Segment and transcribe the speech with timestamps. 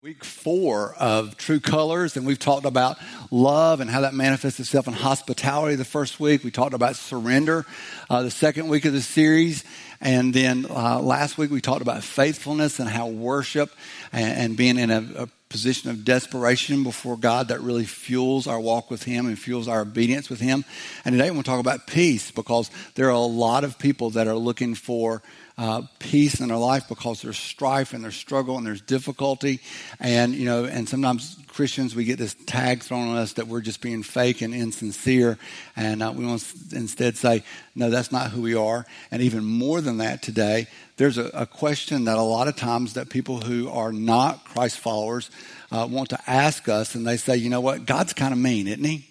[0.00, 2.98] Week four of True Colors, and we've talked about
[3.32, 6.44] love and how that manifests itself in hospitality the first week.
[6.44, 7.66] We talked about surrender
[8.08, 9.64] uh, the second week of the series.
[10.00, 13.72] And then uh, last week we talked about faithfulness and how worship
[14.12, 18.60] and, and being in a, a position of desperation before God that really fuels our
[18.60, 20.64] walk with Him and fuels our obedience with Him.
[21.04, 24.36] And today we'll talk about peace because there are a lot of people that are
[24.36, 25.22] looking for
[25.58, 29.60] uh, peace in their life because there's strife and there's struggle and there's difficulty.
[29.98, 33.60] And, you know, and sometimes Christians, we get this tag thrown on us that we're
[33.60, 35.36] just being fake and insincere.
[35.74, 37.42] And uh, we want to instead say,
[37.74, 38.86] no, that's not who we are.
[39.10, 42.94] And even more than that today, there's a, a question that a lot of times
[42.94, 45.28] that people who are not Christ followers
[45.72, 46.94] uh, want to ask us.
[46.94, 47.84] And they say, you know what?
[47.84, 49.07] God's kind of mean, isn't he?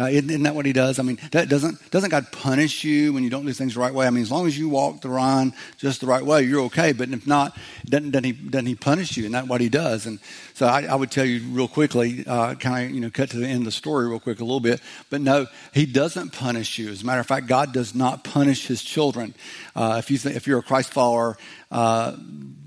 [0.00, 0.98] Uh, isn't, isn't, that what he does?
[0.98, 4.06] I mean, doesn't, doesn't God punish you when you don't do things the right way?
[4.06, 6.92] I mean, as long as you walk the line just the right way, you're okay.
[6.92, 9.26] But if not, doesn't, doesn't, he, doesn't he punish you?
[9.26, 10.06] And that's what he does.
[10.06, 10.18] And
[10.54, 13.36] so I, I would tell you real quickly, uh, kind of, you know, cut to
[13.36, 14.80] the end of the story real quick a little bit.
[15.10, 16.90] But no, he doesn't punish you.
[16.90, 19.34] As a matter of fact, God does not punish his children.
[19.76, 21.36] Uh, if, you th- if you're a Christ follower,
[21.70, 22.16] uh,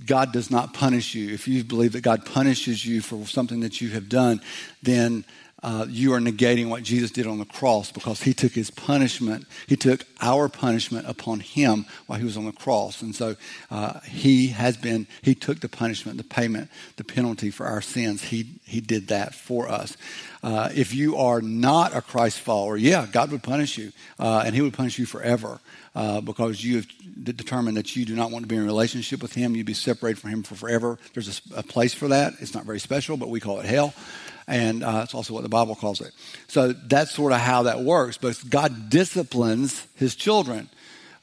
[0.06, 1.34] God does not punish you.
[1.34, 4.42] If you believe that God punishes you for something that you have done,
[4.84, 5.26] then
[5.66, 9.48] uh, you are negating what Jesus did on the cross because he took his punishment,
[9.66, 13.02] he took our punishment upon him while he was on the cross.
[13.02, 13.36] And so
[13.72, 18.26] uh, he has been, he took the punishment, the payment, the penalty for our sins.
[18.26, 19.98] He, he did that for us.
[20.44, 24.54] Uh, if you are not a Christ follower, yeah, God would punish you, uh, and
[24.54, 25.60] he would punish you forever.
[25.96, 26.88] Uh, because you have
[27.24, 29.56] determined that you do not want to be in a relationship with Him.
[29.56, 31.00] You'd be separated from Him for forever.
[31.14, 32.34] There's a, a place for that.
[32.42, 33.94] It's not very special, but we call it hell
[34.48, 36.12] and uh, it's also what the Bible calls it.
[36.48, 38.18] So that's sort of how that works.
[38.18, 40.70] But God disciplines his children.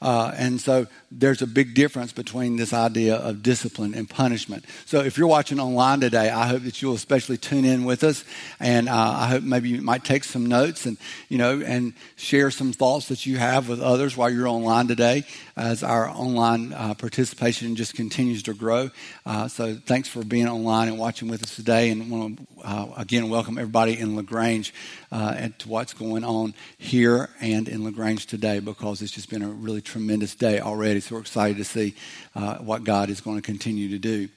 [0.01, 0.87] Uh, and so
[1.19, 4.65] there's a big difference between this idea of discipline and punishment.
[4.85, 8.23] So if you're watching online today, I hope that you'll especially tune in with us,
[8.59, 10.97] and uh, I hope maybe you might take some notes and
[11.29, 15.25] you know and share some thoughts that you have with others while you're online today,
[15.55, 18.89] as our online uh, participation just continues to grow.
[19.25, 22.87] Uh, so thanks for being online and watching with us today, and want to uh,
[22.97, 24.73] again welcome everybody in Lagrange
[25.11, 29.43] uh, and to what's going on here and in Lagrange today because it's just been
[29.43, 31.02] a really tremendous day already.
[31.03, 31.95] So we're excited to see
[32.35, 34.29] uh, what God is going to continue to do.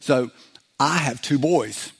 [0.00, 0.30] So
[0.78, 1.92] I have two boys.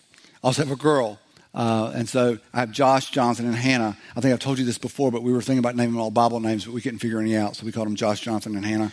[0.42, 1.18] I also have a girl.
[1.54, 3.96] Uh, and so I have Josh, Jonathan, and Hannah.
[4.16, 6.10] I think I've told you this before, but we were thinking about naming them all
[6.10, 7.56] Bible names, but we couldn't figure any out.
[7.56, 8.92] So we called them Josh, Jonathan, and Hannah.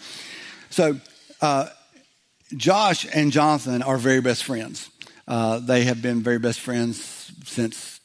[0.69, 0.99] So
[1.41, 1.67] uh,
[2.55, 4.89] Josh and Jonathan are very best friends.
[5.27, 7.99] Uh, they have been very best friends since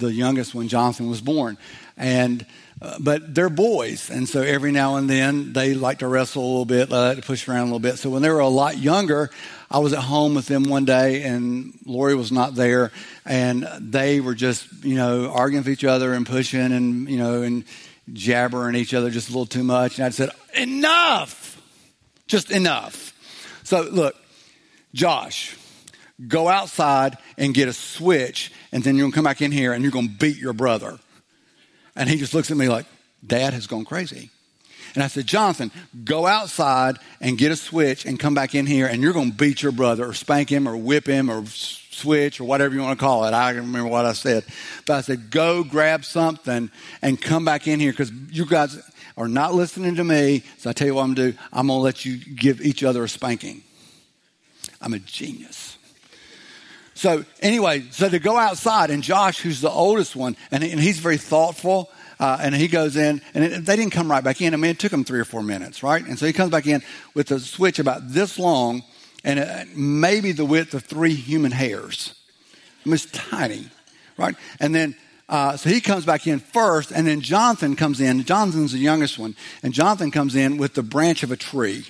[0.00, 1.58] the youngest when Jonathan, was born.
[2.00, 2.44] And
[2.82, 6.48] uh, but they're boys, and so every now and then they like to wrestle a
[6.48, 7.98] little bit, they like to push around a little bit.
[7.98, 9.28] So when they were a lot younger,
[9.70, 12.90] I was at home with them one day, and Lori was not there,
[13.26, 17.42] and they were just you know arguing with each other and pushing and you know
[17.42, 17.64] and
[18.14, 19.98] jabbering each other just a little too much.
[19.98, 21.60] And I said, "Enough,
[22.28, 23.12] just enough."
[23.62, 24.16] So look,
[24.94, 25.54] Josh,
[26.26, 29.82] go outside and get a switch, and then you're gonna come back in here and
[29.82, 30.98] you're gonna beat your brother.
[32.00, 32.86] And he just looks at me like,
[33.24, 34.30] Dad has gone crazy.
[34.94, 35.70] And I said, Jonathan,
[36.02, 39.36] go outside and get a switch and come back in here, and you're going to
[39.36, 42.98] beat your brother or spank him or whip him or switch or whatever you want
[42.98, 43.34] to call it.
[43.34, 44.46] I don't remember what I said.
[44.86, 46.70] But I said, go grab something
[47.02, 48.80] and come back in here because you guys
[49.18, 50.42] are not listening to me.
[50.56, 51.38] So I tell you what I'm going to do.
[51.52, 53.62] I'm going to let you give each other a spanking.
[54.80, 55.76] I'm a genius.
[57.00, 60.98] So anyway, so to go outside, and Josh, who's the oldest one, and, and he's
[60.98, 61.88] very thoughtful,
[62.18, 64.52] uh, and he goes in, and it, they didn't come right back in.
[64.52, 66.04] I mean, it took him three or four minutes, right?
[66.04, 66.82] And so he comes back in
[67.14, 68.82] with a switch about this long,
[69.24, 72.14] and it, maybe the width of three human hairs.
[72.84, 73.70] I mean, it's tiny,
[74.18, 74.34] right?
[74.60, 74.94] And then
[75.26, 78.24] uh, so he comes back in first, and then Jonathan comes in.
[78.24, 81.86] Jonathan's the youngest one, and Jonathan comes in with the branch of a tree.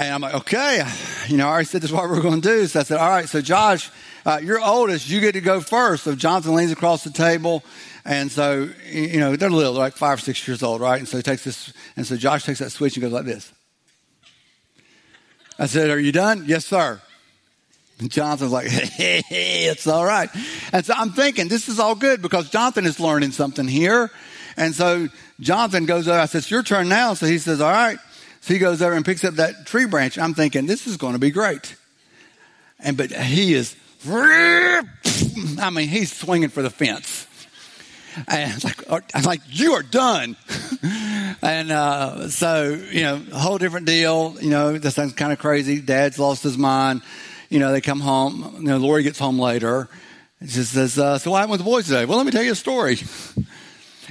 [0.00, 0.82] And I'm like, okay,
[1.28, 2.66] you know, I already said this is what we're going to do.
[2.66, 3.90] So I said, all right, so Josh,
[4.24, 6.04] uh, you're oldest, you get to go first.
[6.04, 7.62] So Jonathan leans across the table.
[8.06, 10.98] And so, you know, they're little, they're like five or six years old, right?
[10.98, 13.52] And so he takes this, and so Josh takes that switch and goes like this.
[15.58, 16.44] I said, are you done?
[16.46, 16.98] Yes, sir.
[17.98, 20.30] And Jonathan's like, hey, hey, it's all right.
[20.72, 24.10] And so I'm thinking, this is all good because Jonathan is learning something here.
[24.56, 25.08] And so
[25.40, 27.12] Jonathan goes over, I said, it's your turn now.
[27.12, 27.98] So he says, all right.
[28.40, 30.18] So he goes over and picks up that tree branch.
[30.18, 31.76] I'm thinking, this is going to be great.
[32.78, 33.76] And, but he is,
[34.08, 37.26] I mean, he's swinging for the fence.
[38.26, 40.36] And I'm like, I'm like, you are done.
[41.42, 44.36] And uh, so, you know, a whole different deal.
[44.42, 45.80] You know, this sounds kind of crazy.
[45.80, 47.02] Dad's lost his mind.
[47.48, 48.56] You know, they come home.
[48.58, 49.88] You know, Lori gets home later.
[50.42, 52.04] She says, uh, So what happened with the boys today?
[52.04, 52.98] Well, let me tell you a story.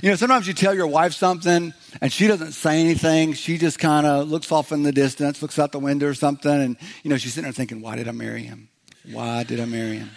[0.02, 3.34] you know, sometimes you tell your wife something and she doesn't say anything.
[3.34, 6.52] She just kind of looks off in the distance, looks out the window or something.
[6.52, 8.70] And, you know, she's sitting there thinking, Why did I marry him?
[9.12, 10.10] Why did I marry him?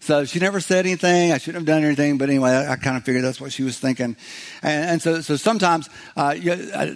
[0.00, 1.32] So she never said anything.
[1.32, 2.18] I shouldn't have done anything.
[2.18, 4.16] But anyway, I, I kind of figured that's what she was thinking.
[4.62, 6.94] And, and so, so sometimes uh, you, uh,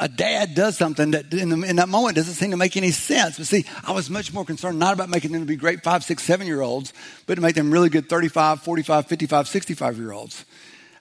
[0.00, 2.90] a dad does something that in, the, in, that moment doesn't seem to make any
[2.90, 3.38] sense.
[3.38, 6.04] But see, I was much more concerned not about making them to be great five,
[6.04, 6.92] six, seven year olds,
[7.26, 10.44] but to make them really good 35, 45, 55, 65 year olds.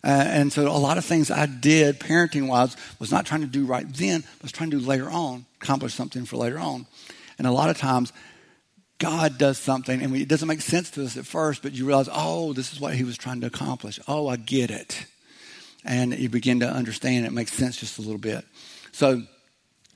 [0.03, 3.48] Uh, and so a lot of things I did parenting wise was not trying to
[3.48, 6.88] do right then, but was trying to do later on, accomplish something for later on.
[7.38, 8.12] And a lot of times,
[9.01, 11.88] God does something and we, it doesn't make sense to us at first, but you
[11.88, 14.00] realize, oh, this is what he was trying to accomplish.
[14.07, 15.06] Oh, I get it.
[15.83, 18.45] And you begin to understand it makes sense just a little bit.
[18.92, 19.24] So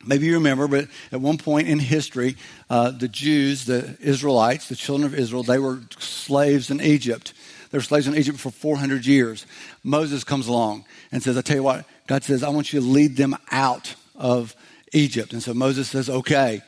[0.03, 2.35] maybe you remember, but at one point in history,
[2.67, 7.35] uh, the Jews, the Israelites, the children of Israel, they were slaves in Egypt.
[7.75, 9.45] They were slaves in Egypt for 400 years.
[9.83, 12.85] Moses comes along and says, I tell you what, God says, I want you to
[12.85, 14.55] lead them out of
[14.93, 15.33] Egypt.
[15.33, 16.61] And so Moses says, okay.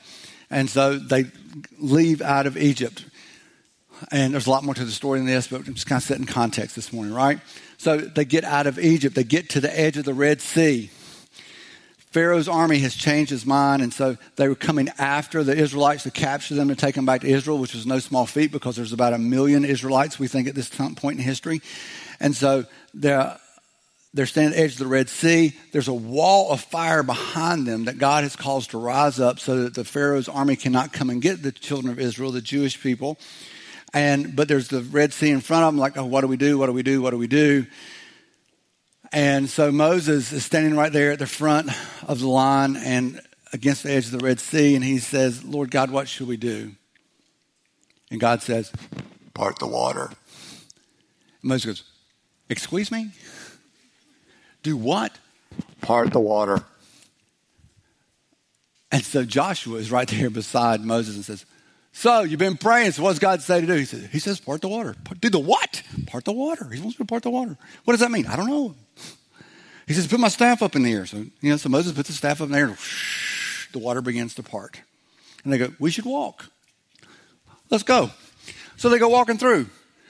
[0.49, 1.27] And so they
[1.79, 3.05] leave out of Egypt.
[4.11, 6.03] And there's a lot more to the story than this, but I'm just kind of
[6.05, 7.39] setting context this morning, right?
[7.77, 9.15] So they get out of Egypt.
[9.15, 10.89] They get to the edge of the Red Sea.
[12.17, 16.09] Pharaoh's army has changed his mind, and so they were coming after the Israelites to
[16.09, 18.91] capture them and take them back to Israel, which was no small feat because there's
[18.91, 21.61] about a million Israelites, we think, at this point in history.
[22.19, 23.37] And so they're,
[24.15, 25.55] they're standing at the edge of the Red Sea.
[25.71, 29.61] There's a wall of fire behind them that God has caused to rise up so
[29.61, 33.19] that the Pharaoh's army cannot come and get the children of Israel, the Jewish people.
[33.93, 36.37] And but there's the Red Sea in front of them, like, oh, what do we
[36.37, 36.57] do?
[36.57, 36.99] What do we do?
[36.99, 37.67] What do we do?
[39.11, 41.69] And so Moses is standing right there at the front
[42.07, 43.21] of the line and
[43.53, 46.37] against the edge of the Red Sea, and he says, Lord God, what should we
[46.37, 46.73] do?
[48.11, 48.71] And God says,
[49.33, 50.05] Part the water.
[50.05, 51.83] And Moses goes,
[52.49, 53.11] Excuse me?
[54.63, 55.17] Do what?
[55.81, 56.63] Part the water.
[58.91, 61.45] And so Joshua is right there beside Moses and says,
[61.97, 63.73] So you've been praying, so what's God say to do?
[63.73, 64.95] He says, He says, Part the water.
[65.19, 65.81] Do the what?
[66.05, 66.69] Part the water.
[66.69, 67.57] He wants me to part the water.
[67.85, 68.27] What does that mean?
[68.27, 68.75] I don't know.
[69.87, 71.07] He says, Put my staff up in the air.
[71.07, 72.77] So, you know, so Moses puts the staff up in the air,
[73.71, 74.79] the water begins to part.
[75.43, 76.45] And they go, We should walk.
[77.71, 78.11] Let's go.
[78.75, 79.65] So they go walking through,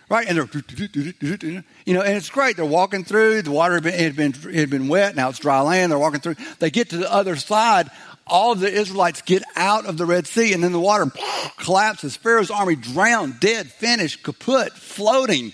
[0.09, 0.27] right?
[0.27, 2.57] And they're, you know, and it's great.
[2.57, 3.43] They're walking through.
[3.43, 5.15] The water had been, had been, had been wet.
[5.15, 5.93] Now it's dry land.
[5.93, 6.35] They're walking through.
[6.59, 7.89] They get to the other side.
[8.29, 11.11] All of the Israelites get out of the Red Sea, and then the water
[11.57, 12.15] collapses.
[12.15, 15.53] Pharaoh's army drowned, dead, finished, kaput, floating.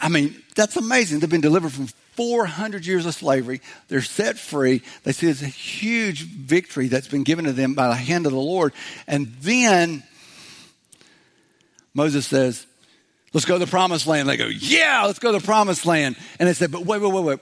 [0.00, 1.20] I mean, that's amazing.
[1.20, 1.86] They've been delivered from
[2.16, 3.60] 400 years of slavery.
[3.88, 4.82] They're set free.
[5.04, 8.38] They see this huge victory that's been given to them by the hand of the
[8.38, 8.72] Lord.
[9.06, 10.02] And then
[11.94, 12.66] Moses says,
[13.32, 14.28] Let's go to the promised land.
[14.28, 16.16] They go, Yeah, let's go to the promised land.
[16.38, 17.38] And they said, But wait, wait, wait, wait.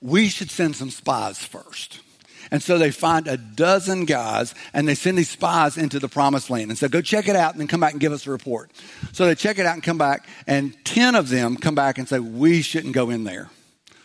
[0.00, 2.00] We should send some spies first.
[2.50, 6.50] And so they find a dozen guys and they send these spies into the promised
[6.50, 8.30] land and say, go check it out and then come back and give us a
[8.30, 8.70] report.
[9.12, 12.08] So they check it out and come back, and 10 of them come back and
[12.08, 13.50] say, we shouldn't go in there.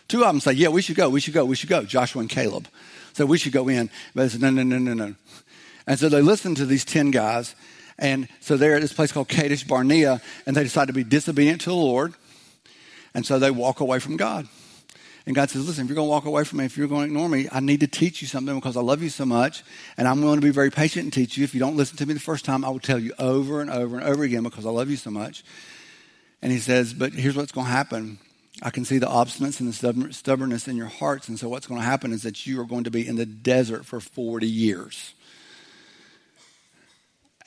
[0.08, 1.82] Two of them say, yeah, we should go, we should go, we should go.
[1.82, 2.68] Joshua and Caleb.
[3.14, 3.90] So we should go in.
[4.14, 5.14] But they said, no, no, no, no, no.
[5.86, 7.56] And so they listen to these 10 guys.
[7.98, 11.62] And so they're at this place called Kadesh Barnea, and they decide to be disobedient
[11.62, 12.14] to the Lord.
[13.14, 14.46] And so they walk away from God.
[15.26, 17.00] And God says, listen, if you're going to walk away from me, if you're going
[17.00, 19.64] to ignore me, I need to teach you something because I love you so much.
[19.96, 21.42] And I'm willing to be very patient and teach you.
[21.42, 23.68] If you don't listen to me the first time, I will tell you over and
[23.68, 25.42] over and over again because I love you so much.
[26.42, 28.18] And he says, but here's what's going to happen.
[28.62, 31.28] I can see the obstinance and the stubbornness in your hearts.
[31.28, 33.26] And so what's going to happen is that you are going to be in the
[33.26, 35.12] desert for 40 years.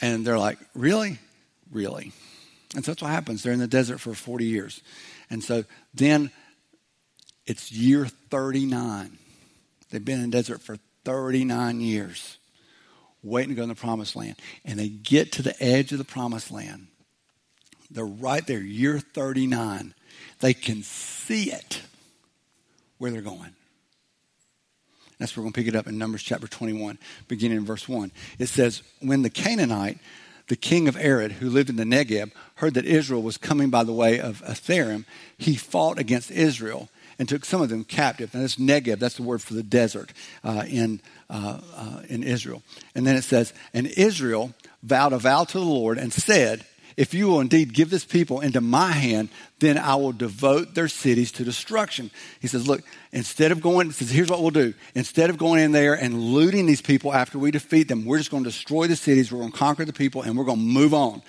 [0.01, 1.17] And they're like, really?
[1.71, 2.11] Really?
[2.75, 3.41] And so that's what happens.
[3.41, 4.81] They're in the desert for 40 years.
[5.29, 6.31] And so then
[7.49, 9.17] it's year 39.
[9.89, 12.37] They've been in the desert for 39 years,
[13.23, 14.35] waiting to go in the promised land.
[14.63, 16.87] And they get to the edge of the promised land.
[17.89, 19.95] They're right there, year 39.
[20.41, 21.81] They can see it
[22.99, 23.55] where they're going.
[25.17, 27.89] That's where we're going to pick it up in Numbers chapter 21, beginning in verse
[27.89, 28.11] 1.
[28.37, 29.97] It says, When the Canaanite,
[30.49, 33.83] the king of Arad, who lived in the Negeb, heard that Israel was coming by
[33.83, 35.05] the way of Atharim,
[35.37, 38.33] he fought against Israel and took some of them captive.
[38.33, 40.11] And that's Negeb, that's the word for the desert
[40.43, 42.63] uh, in, uh, uh, in Israel.
[42.95, 46.65] And then it says, And Israel vowed a vow to the Lord and said,
[46.99, 50.89] if you will indeed give this people into my hand, then I will devote their
[50.89, 52.11] cities to destruction.
[52.41, 52.81] He says, Look,
[53.13, 54.73] instead of going, he says, here's what we'll do.
[54.95, 58.31] Instead of going in there and looting these people after we defeat them, we're just
[58.31, 60.63] going to destroy the cities, we're going to conquer the people, and we're going to
[60.63, 61.21] move on.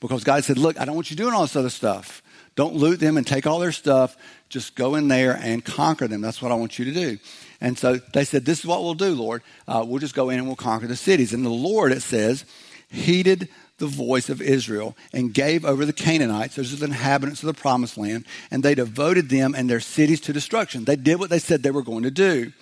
[0.00, 2.22] Because God said, Look, I don't want you doing all this other stuff.
[2.58, 4.16] Don't loot them and take all their stuff.
[4.48, 6.20] Just go in there and conquer them.
[6.20, 7.18] That's what I want you to do.
[7.60, 9.44] And so they said, This is what we'll do, Lord.
[9.68, 11.32] Uh, we'll just go in and we'll conquer the cities.
[11.32, 12.44] And the Lord, it says,
[12.90, 13.48] heeded
[13.78, 17.54] the voice of Israel and gave over the Canaanites, those are the inhabitants of the
[17.54, 20.84] promised land, and they devoted them and their cities to destruction.
[20.84, 22.52] They did what they said they were going to do.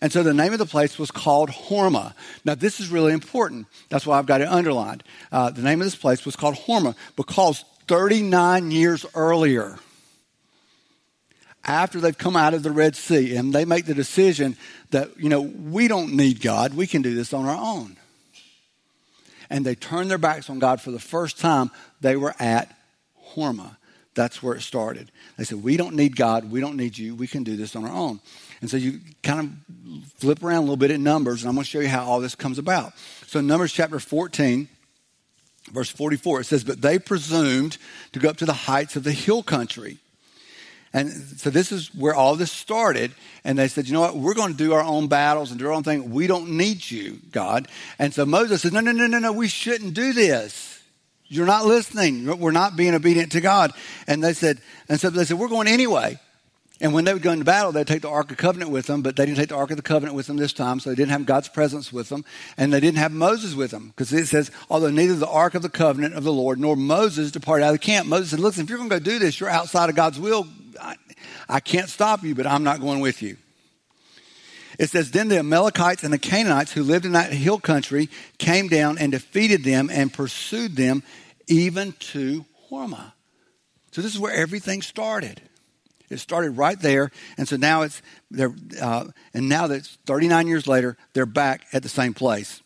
[0.00, 2.14] And so the name of the place was called Hormah.
[2.44, 3.66] Now, this is really important.
[3.88, 5.02] That's why I've got it underlined.
[5.32, 9.78] Uh, the name of this place was called Hormah because 39 years earlier,
[11.64, 14.56] after they've come out of the Red Sea and they make the decision
[14.90, 17.96] that, you know, we don't need God, we can do this on our own.
[19.50, 22.74] And they turn their backs on God for the first time, they were at
[23.34, 23.76] Hormah.
[24.14, 25.10] That's where it started.
[25.36, 27.84] They said, We don't need God, we don't need you, we can do this on
[27.84, 28.20] our own.
[28.60, 31.64] And so you kind of flip around a little bit in Numbers, and I'm going
[31.64, 32.92] to show you how all this comes about.
[33.26, 34.68] So, Numbers chapter 14,
[35.72, 37.78] verse 44, it says, But they presumed
[38.12, 39.98] to go up to the heights of the hill country
[40.94, 43.10] and so this is where all this started.
[43.42, 44.16] And they said, you know what?
[44.16, 46.12] We're going to do our own battles and do our own thing.
[46.12, 47.66] We don't need you, God.
[47.98, 49.32] And so Moses said, no, no, no, no, no.
[49.32, 50.82] We shouldn't do this.
[51.26, 52.38] You're not listening.
[52.38, 53.72] We're not being obedient to God.
[54.06, 56.20] And they said, and so they said, we're going anyway.
[56.80, 59.00] And when they would go into battle, they'd take the Ark of Covenant with them,
[59.00, 60.96] but they didn't take the Ark of the Covenant with them this time, so they
[60.96, 62.24] didn't have God's presence with them,
[62.56, 63.88] and they didn't have Moses with them.
[63.88, 67.30] Because it says, although neither the Ark of the Covenant of the Lord nor Moses
[67.30, 69.38] departed out of the camp, Moses said, Listen, if you're going to go do this,
[69.38, 70.48] you're outside of God's will.
[70.80, 70.96] I,
[71.48, 73.36] I can't stop you, but I'm not going with you.
[74.76, 78.66] It says, Then the Amalekites and the Canaanites who lived in that hill country came
[78.66, 81.04] down and defeated them and pursued them
[81.46, 83.12] even to Hormah.
[83.92, 85.40] So this is where everything started.
[86.14, 90.46] It started right there, and so now it's they're uh, and now that it's 39
[90.46, 92.62] years later, they're back at the same place.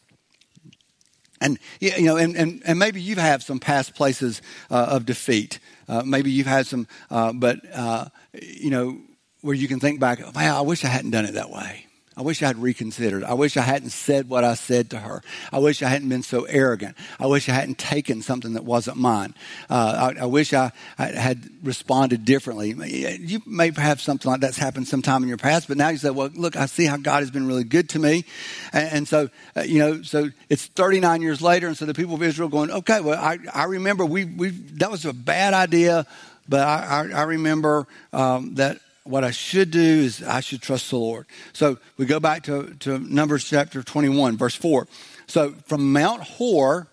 [1.41, 5.61] And you know, and, and, and maybe you've had some past places uh, of defeat.
[5.89, 8.99] Uh, maybe you've had some, uh, but uh, you know,
[9.41, 11.88] where you can think back, wow, I wish I hadn't done it that way.
[12.19, 13.23] I wish I had reconsidered.
[13.23, 15.23] I wish I hadn't said what I said to her.
[15.53, 16.97] I wish I hadn't been so arrogant.
[17.21, 19.35] I wish I hadn't taken something that wasn't mine.
[19.71, 22.75] Uh, I, I, wish I, I, had responded differently.
[23.21, 26.11] You may have something like that's happened sometime in your past, but now you say,
[26.11, 28.25] well, look, I see how God has been really good to me.
[28.73, 32.17] And, and so, uh, you know, so it's 39 years later, and so the people
[32.17, 36.05] of Israel going, okay, well, I, I remember we, we, that was a bad idea,
[36.49, 40.99] but I, I, remember um, that what I should do is I should trust the
[40.99, 41.27] Lord.
[41.53, 44.87] So we go back to, to Numbers chapter 21, verse 4.
[45.27, 46.89] So from Mount Hor,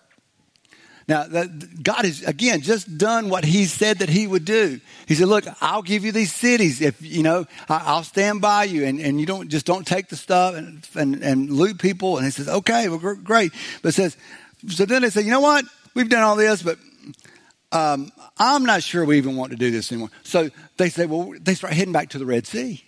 [1.08, 4.80] now that God has again just done what He said that He would do.
[5.06, 8.84] He said, "Look, I'll give you these cities if you know I'll stand by you,
[8.84, 12.24] and, and you don't just don't take the stuff and, and, and loot people." And
[12.24, 14.16] He says, "Okay, well, great." But it says,
[14.66, 15.64] so then they say, "You know what?
[15.94, 16.76] We've done all this, but
[17.76, 20.10] um, I'm not sure we even want to do this anymore.
[20.22, 22.82] So they say, well, they start heading back to the Red Sea.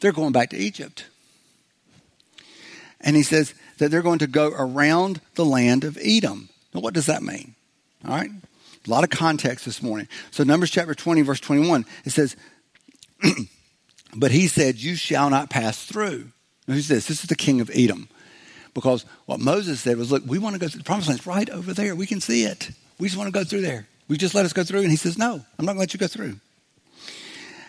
[0.00, 1.06] They're going back to Egypt.
[3.00, 6.48] And he says that they're going to go around the land of Edom.
[6.72, 7.54] Now, what does that mean?
[8.06, 8.30] All right?
[8.30, 10.08] A lot of context this morning.
[10.30, 12.36] So, Numbers chapter 20, verse 21, it says,
[14.16, 16.28] But he said, You shall not pass through.
[16.66, 17.06] Now, who's this?
[17.06, 18.08] This is the king of Edom.
[18.74, 21.18] Because what Moses said was, look, we want to go through the promised land.
[21.18, 21.94] It's right over there.
[21.94, 22.70] We can see it.
[22.98, 23.86] We just want to go through there.
[24.08, 24.80] We just let us go through.
[24.80, 26.36] And he says, no, I'm not going to let you go through.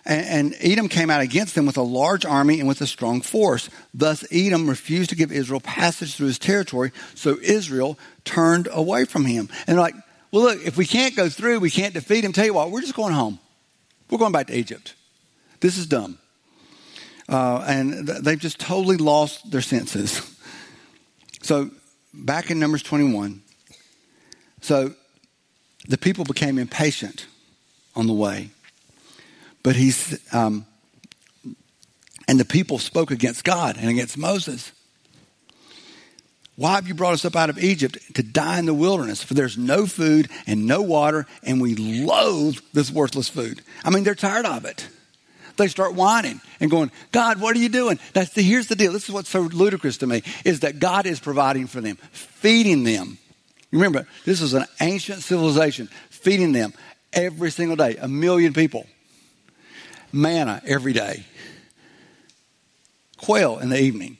[0.06, 3.22] And, and Edom came out against them with a large army and with a strong
[3.22, 3.70] force.
[3.94, 9.26] Thus, Edom refused to give Israel passage through his territory, so Israel turned away from
[9.26, 9.50] him.
[9.68, 9.96] And like,
[10.32, 12.34] well, look, if we can't go through, we can't defeat him.
[12.34, 13.40] Tell you what, we're just going home.
[14.10, 14.96] We're going back to Egypt.
[15.60, 16.18] This is dumb.
[17.28, 20.22] Uh, and they've just totally lost their senses.
[21.42, 21.72] So,
[22.14, 23.42] back in Numbers 21,
[24.62, 24.94] so
[25.88, 27.28] the people became impatient
[27.96, 28.50] on the way.
[29.64, 30.66] But he's, um,
[32.28, 34.72] and the people spoke against God and against Moses.
[36.56, 39.24] Why have you brought us up out of Egypt to die in the wilderness?
[39.24, 43.62] For there's no food and no water, and we loathe this worthless food.
[43.84, 44.88] I mean, they're tired of it
[45.60, 48.00] they start whining and going, God, what are you doing?
[48.14, 48.92] That's the, here's the deal.
[48.92, 52.84] This is what's so ludicrous to me is that God is providing for them, feeding
[52.84, 53.20] them.
[53.72, 56.74] Remember, this is an ancient civilization, feeding them
[57.14, 58.88] every single day, a million people.
[60.12, 61.26] Manna every day.
[63.18, 64.18] Quail in the evening.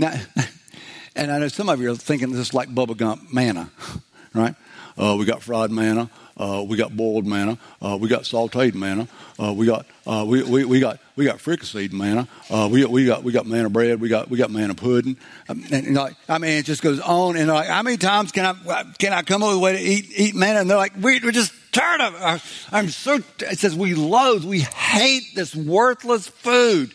[0.00, 0.20] Now,
[1.14, 3.70] and I know some of you are thinking this is like Bubba Gump manna,
[4.34, 4.56] right?
[4.98, 6.10] Uh, we got fried manna.
[6.36, 7.58] Uh, we got boiled manna.
[7.80, 9.06] Uh, we got sautéed manna.
[9.38, 12.26] Uh, we got uh, we, we, we got we got fricasseed manna.
[12.50, 14.00] Uh, we we got we got manna bread.
[14.00, 15.16] We got we got manna pudding.
[15.48, 18.32] Um, and, and like I mean, it just goes on and like how many times
[18.32, 20.60] can I can I come over a way to eat eat manna?
[20.60, 22.42] And they're like, we, we're just tired of it.
[22.72, 23.20] I'm so.
[23.40, 26.94] It says we loathe, we hate this worthless food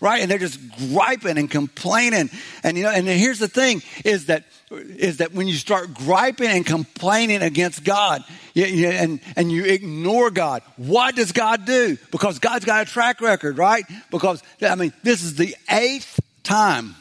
[0.00, 0.22] right?
[0.22, 2.30] And they're just griping and complaining.
[2.62, 6.48] And you know, and here's the thing is that is that when you start griping
[6.48, 11.96] and complaining against God you, you, and, and you ignore God, what does God do?
[12.10, 13.84] Because God's got a track record, right?
[14.10, 16.96] Because, I mean, this is the eighth time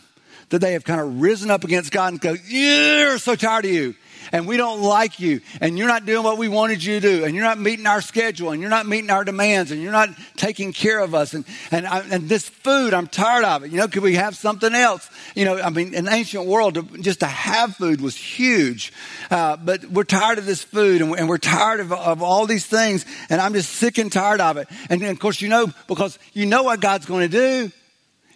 [0.49, 3.71] that they have kind of risen up against God and go, yeah, so tired of
[3.71, 3.95] you
[4.31, 7.25] and we don't like you and you're not doing what we wanted you to do
[7.25, 10.09] and you're not meeting our schedule and you're not meeting our demands and you're not
[10.35, 13.71] taking care of us and and, I, and this food I'm tired of it.
[13.71, 15.09] You know could we have something else?
[15.35, 18.93] You know I mean in the ancient world just to have food was huge.
[19.29, 22.65] Uh, but we're tired of this food and and we're tired of, of all these
[22.65, 24.67] things and I'm just sick and tired of it.
[24.89, 27.71] And, and of course you know because you know what God's going to do.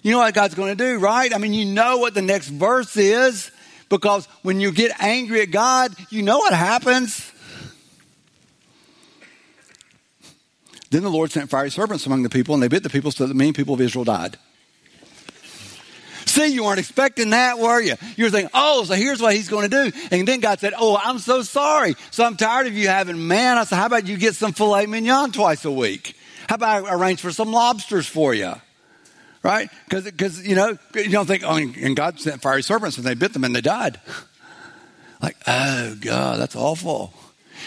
[0.04, 1.34] You know what God's going to do, right?
[1.34, 3.52] I mean, you know what the next verse is.
[3.92, 7.30] Because when you get angry at God, you know what happens.
[10.90, 13.26] Then the Lord sent fiery serpents among the people, and they bit the people so
[13.26, 14.38] that the mean people of Israel died.
[16.26, 17.96] See, you weren't expecting that, were you?
[18.16, 19.98] You were thinking, oh, so here's what he's going to do.
[20.12, 21.96] And then God said, oh, I'm so sorry.
[22.12, 23.66] So I'm tired of you having manna.
[23.66, 26.16] So how about you get some filet mignon twice a week?
[26.48, 28.54] How about I arrange for some lobsters for you?
[29.44, 29.70] Right?
[29.90, 33.34] Because, you know, you don't think, oh, and God sent fiery serpents and they bit
[33.34, 34.00] them and they died.
[35.22, 37.14] Like, oh, God, that's awful.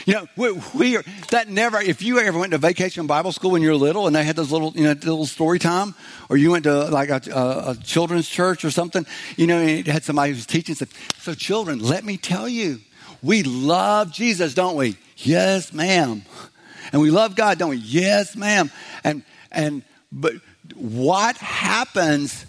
[0.06, 3.52] You know, we, we, are, that never, if you ever went to vacation Bible school
[3.52, 5.94] when you were little and they had those little, you know, little story time,
[6.28, 9.70] or you went to like a, a, a children's church or something, you know, and
[9.70, 10.88] it had somebody who was teaching, said,
[11.18, 12.80] so children, let me tell you,
[13.22, 14.96] we love Jesus, don't we?
[15.18, 16.22] Yes, ma'am.
[16.92, 17.76] And we love God, don't we?
[17.76, 18.70] Yes, ma'am.
[19.04, 20.34] And, and, but,
[20.74, 22.46] what happens?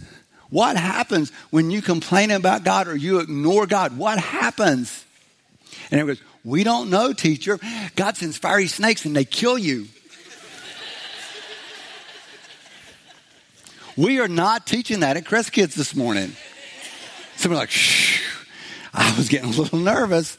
[0.49, 3.97] What happens when you complain about God or you ignore God?
[3.97, 5.03] What happens?
[5.91, 7.59] And it goes, We don't know, teacher.
[7.95, 9.87] God sends fiery snakes and they kill you.
[13.97, 16.31] we are not teaching that at Crest Kids this morning.
[17.35, 18.21] Somebody's like, shh.
[18.93, 20.37] I was getting a little nervous.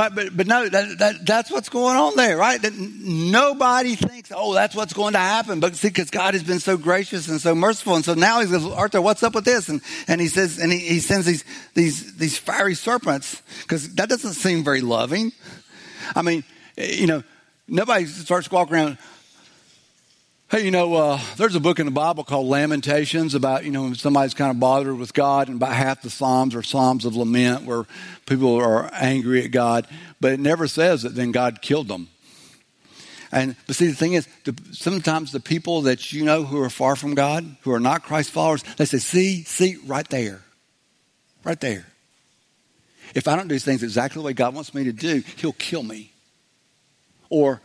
[0.00, 2.62] Right, but, but no, that, that, that's what's going on there, right?
[2.62, 5.60] That nobody thinks, oh, that's what's going to happen.
[5.60, 7.96] But see, because God has been so gracious and so merciful.
[7.96, 9.68] And so now he says, Arthur, what's up with this?
[9.68, 14.08] And, and he says, and he, he sends these, these, these fiery serpents because that
[14.08, 15.32] doesn't seem very loving.
[16.16, 16.44] I mean,
[16.78, 17.22] eh, you know,
[17.68, 18.98] nobody starts walking around,
[20.50, 23.82] Hey, you know, uh, there's a book in the Bible called Lamentations about, you know,
[23.82, 27.14] when somebody's kind of bothered with God, and about half the Psalms are Psalms of
[27.14, 27.84] lament where
[28.26, 29.86] people are angry at God,
[30.20, 32.08] but it never says that then God killed them.
[33.30, 36.68] And but see, the thing is, the, sometimes the people that you know who are
[36.68, 40.42] far from God, who are not Christ followers, they say, "See, see, right there,
[41.44, 41.86] right there.
[43.14, 45.84] If I don't do things exactly the way God wants me to do, He'll kill
[45.84, 46.10] me,
[47.28, 47.60] or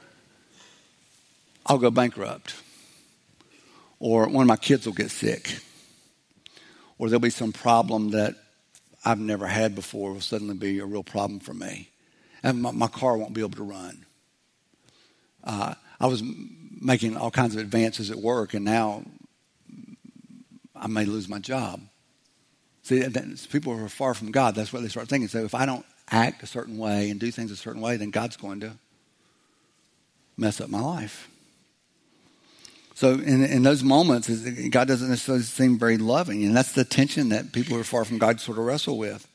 [1.66, 2.54] I'll go bankrupt."
[4.00, 5.60] Or one of my kids will get sick,
[6.98, 8.36] or there'll be some problem that
[9.04, 11.90] I've never had before will suddenly be a real problem for me,
[12.44, 14.06] and my, my car won't be able to run.
[15.44, 16.24] Uh, I was
[16.82, 19.04] making all kinds of advances at work, and now
[20.76, 21.82] I may lose my job.
[22.84, 23.04] See,
[23.50, 25.28] people who are far from God, that's what they start thinking.
[25.28, 28.12] So if I don't act a certain way and do things a certain way, then
[28.12, 28.74] God's going to
[30.38, 31.28] mess up my life.
[32.96, 34.30] So in, in those moments,
[34.70, 36.46] God doesn't necessarily seem very loving.
[36.46, 39.28] And that's the tension that people who are far from God sort of wrestle with.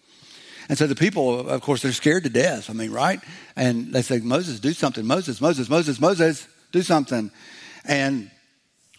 [0.70, 2.70] And so the people, of course, they're scared to death.
[2.70, 3.20] I mean, right?
[3.56, 5.06] And they say, Moses, do something.
[5.06, 7.30] Moses, Moses, Moses, Moses, do something.
[7.84, 8.30] And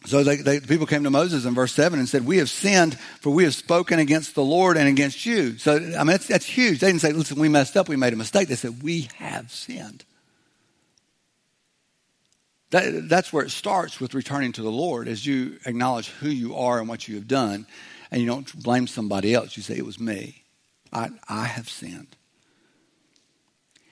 [0.06, 2.50] so they, they, the people came to Moses in verse 7 and said, We have
[2.50, 5.58] sinned, for we have spoken against the Lord and against you.
[5.58, 6.80] So, I mean, that's, that's huge.
[6.80, 8.48] They didn't say, Listen, we messed up, we made a mistake.
[8.48, 10.04] They said, We have sinned.
[12.72, 16.56] That, that's where it starts with returning to the Lord as you acknowledge who you
[16.56, 17.68] are and what you have done,
[18.10, 19.56] and you don't blame somebody else.
[19.56, 20.44] You say, It was me.
[20.92, 22.16] I, I have sinned.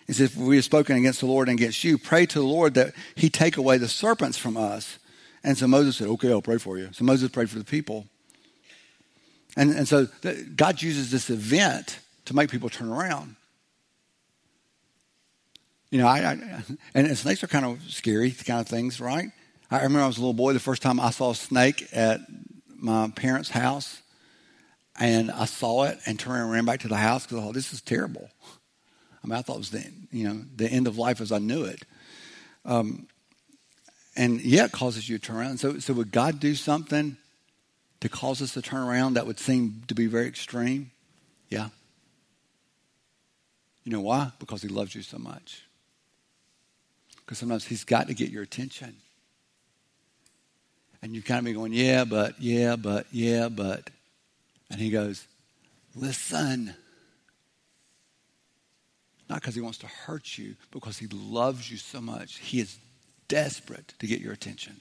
[0.08, 2.46] He says, If we have spoken against the Lord and against you, pray to the
[2.46, 4.98] Lord that he take away the serpents from us.
[5.44, 6.90] And so Moses said, Okay, I'll pray for you.
[6.94, 8.08] So Moses prayed for the people.
[9.58, 10.08] And, and so
[10.56, 13.36] God uses this event to make people turn around.
[15.92, 19.30] You know, I, I, and snakes are kind of scary kind of things, right?
[19.72, 22.22] I remember I was a little boy the first time I saw a snake at
[22.76, 24.02] my parents' house,
[25.00, 27.54] and I saw it and turned and ran back to the house because I thought
[27.54, 28.30] this is terrible.
[29.24, 31.40] I mean, I thought it was the, you know, the end of life as I
[31.40, 31.84] knew it.
[32.66, 33.08] Um,
[34.16, 35.60] and yeah, it causes you to turn around.
[35.60, 37.18] So, so would God do something
[38.02, 40.92] to cause us to turn around that would seem to be very extreme?
[41.50, 41.70] Yeah.
[43.84, 44.32] You know why?
[44.40, 45.64] Because he loves you so much.
[47.30, 48.96] Because sometimes he's got to get your attention.
[51.04, 53.92] And you kind of be going, yeah, but, yeah, but, yeah, but.
[54.72, 55.28] And he goes,
[55.94, 56.74] listen.
[59.30, 62.40] Not because he wants to hurt you, because he loves you so much.
[62.40, 62.80] He is
[63.28, 64.78] desperate to get your attention.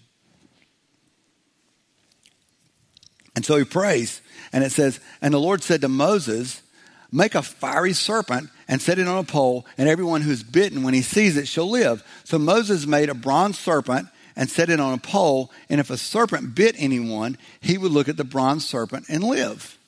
[3.36, 4.22] And so he prays,
[4.54, 6.62] and it says, And the Lord said to Moses,
[7.10, 10.82] Make a fiery serpent and set it on a pole, and everyone who is bitten
[10.82, 12.04] when he sees it shall live.
[12.24, 15.96] So Moses made a bronze serpent and set it on a pole, and if a
[15.96, 19.78] serpent bit anyone, he would look at the bronze serpent and live.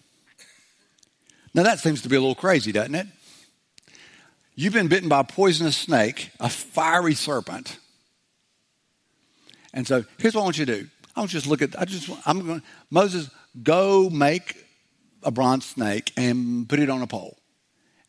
[1.53, 3.07] Now that seems to be a little crazy, doesn't it?
[4.55, 7.79] You've been bitten by a poisonous snake, a fiery serpent.
[9.73, 10.89] And so here's what I want you to do.
[11.15, 13.31] I want you to look at, I just, I'm going, Moses,
[13.63, 14.57] go make
[15.23, 17.39] a bronze snake and put it on a pole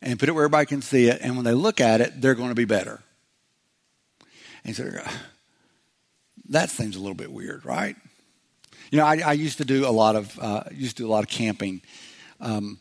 [0.00, 1.20] and put it where everybody can see it.
[1.22, 3.00] And when they look at it, they're going to be better.
[4.64, 4.90] And so
[6.48, 7.96] that seems a little bit weird, right?
[8.90, 11.10] You know, I, I used to do a lot of, uh, used to do a
[11.10, 11.80] lot of camping.
[12.40, 12.78] Um,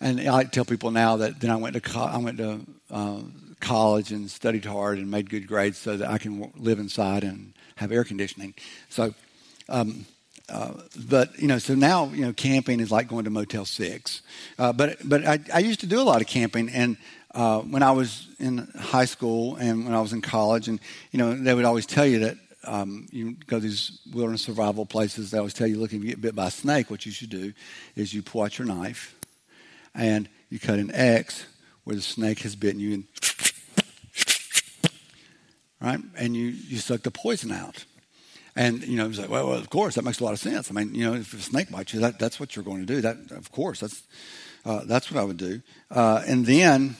[0.00, 3.20] and I tell people now that then I went to, co- I went to, uh,
[3.60, 7.54] college and studied hard and made good grades so that I can live inside and
[7.76, 8.54] have air conditioning.
[8.88, 9.14] So,
[9.68, 10.06] um,
[10.48, 10.72] uh,
[11.08, 14.22] but you know, so now you know, camping is like going to Motel Six.
[14.58, 16.96] Uh, but but I, I, used to do a lot of camping, and
[17.34, 20.80] uh, when I was in high school and when I was in college, and
[21.10, 24.86] you know, they would always tell you that um, you go to these wilderness survival
[24.86, 25.30] places.
[25.30, 27.30] They always tell you, look, if you get bit by a snake, what you should
[27.30, 27.52] do
[27.94, 29.14] is you pull out your knife
[29.94, 31.44] and you cut an X
[31.84, 33.04] where the snake has bitten you, and
[35.82, 37.84] right, and you you suck the poison out.
[38.58, 40.40] And, you know, he was like, well, well, of course, that makes a lot of
[40.40, 40.68] sense.
[40.68, 42.92] I mean, you know, if a snake bites you, that, that's what you're going to
[42.92, 43.00] do.
[43.00, 44.02] That, of course, that's,
[44.64, 45.62] uh, that's what I would do.
[45.92, 46.96] Uh, and then,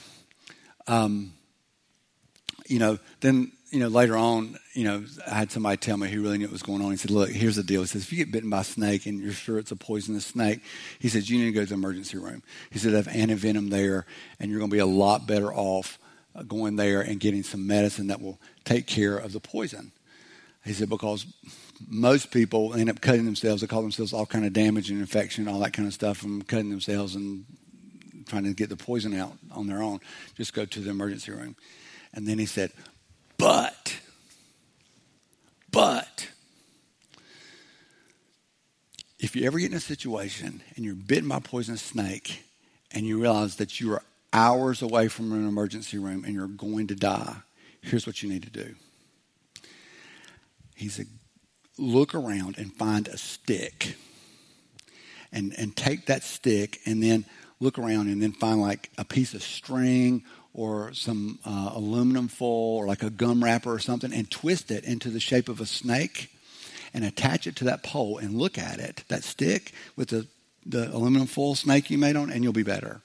[0.87, 1.33] um,
[2.69, 6.23] you know, then, you know, later on, you know, I had somebody tell me who
[6.23, 6.93] really knew what was going on.
[6.93, 7.81] He said, look, here's the deal.
[7.81, 10.27] He says, if you get bitten by a snake and you're sure it's a poisonous
[10.27, 10.61] snake,
[11.01, 12.45] he says, you need to go to the emergency room.
[12.71, 14.07] He said, they have antivenom there,
[14.39, 15.99] and you're going to be a lot better off
[16.37, 19.91] uh, going there and getting some medicine that will take care of the poison.
[20.69, 21.25] He said, because
[21.89, 23.63] most people end up cutting themselves.
[23.63, 26.43] They call themselves all kind of damage and infection, all that kind of stuff from
[26.43, 27.47] cutting themselves and
[28.27, 30.01] trying to get the poison out on their own.
[30.37, 31.57] Just go to the emergency room.
[32.13, 32.73] And then he said,
[33.39, 33.99] but,
[35.71, 36.29] but,
[39.19, 42.45] if you ever get in a situation and you're bitten by a poisonous snake
[42.91, 44.03] and you realize that you are
[44.35, 47.37] hours away from an emergency room and you're going to die,
[47.81, 48.75] here's what you need to do.
[50.79, 51.07] He said,
[51.77, 53.97] look around and find a stick.
[55.33, 57.27] And, and take that stick and then
[57.61, 62.77] look around and then find like a piece of string or some uh, aluminum foil
[62.79, 65.67] or like a gum wrapper or something and twist it into the shape of a
[65.67, 66.31] snake
[66.95, 70.27] and attach it to that pole and look at it, that stick with the,
[70.65, 73.03] the aluminum foil snake you made on, and you'll be better.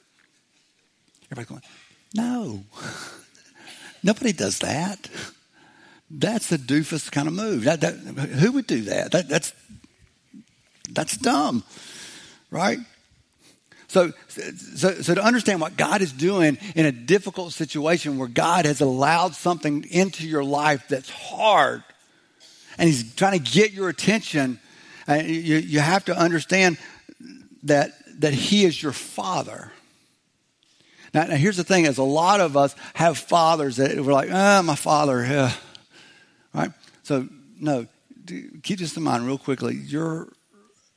[1.32, 1.62] Everybody going,
[2.16, 2.64] no.
[4.04, 5.10] Nobody does that.
[6.16, 7.64] That's a doofus kind of move.
[7.64, 9.12] That, that, who would do that?
[9.14, 9.28] that?
[9.28, 9.52] That's
[10.92, 11.64] that's dumb,
[12.52, 12.78] right?
[13.88, 18.66] So, so, so to understand what God is doing in a difficult situation where God
[18.66, 21.84] has allowed something into your life that's hard,
[22.78, 24.60] and He's trying to get your attention,
[25.10, 26.78] uh, you, you have to understand
[27.64, 29.72] that that He is your Father.
[31.12, 34.30] Now, now, here's the thing: is a lot of us have fathers that we're like,
[34.32, 35.52] ah, oh, my father.
[36.54, 36.72] Right?
[37.04, 37.28] So,
[37.60, 37.88] no,
[38.28, 39.76] keep this in mind real quickly.
[39.76, 40.32] Your